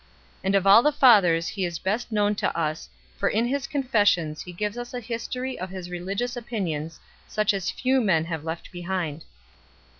[0.43, 4.41] And of all the Fathers he is best known to us, for in his Confessions
[4.41, 8.71] he gives us a history of his religious opinions such as few men have left
[8.71, 9.25] behind.